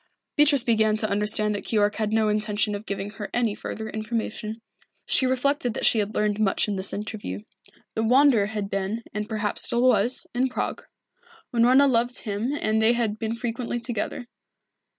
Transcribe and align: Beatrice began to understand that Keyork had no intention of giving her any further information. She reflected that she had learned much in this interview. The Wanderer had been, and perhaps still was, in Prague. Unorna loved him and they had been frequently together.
Beatrice 0.35 0.63
began 0.63 0.97
to 0.97 1.07
understand 1.11 1.53
that 1.53 1.63
Keyork 1.63 1.93
had 1.97 2.11
no 2.11 2.27
intention 2.27 2.73
of 2.73 2.87
giving 2.87 3.11
her 3.11 3.29
any 3.35 3.53
further 3.53 3.87
information. 3.87 4.59
She 5.05 5.27
reflected 5.27 5.75
that 5.75 5.85
she 5.85 5.99
had 5.99 6.15
learned 6.15 6.39
much 6.39 6.67
in 6.67 6.75
this 6.75 6.91
interview. 6.91 7.43
The 7.93 8.01
Wanderer 8.01 8.47
had 8.47 8.67
been, 8.67 9.03
and 9.13 9.29
perhaps 9.29 9.61
still 9.65 9.83
was, 9.83 10.25
in 10.33 10.49
Prague. 10.49 10.85
Unorna 11.53 11.87
loved 11.87 12.17
him 12.21 12.51
and 12.61 12.81
they 12.81 12.93
had 12.93 13.19
been 13.19 13.35
frequently 13.35 13.79
together. 13.79 14.25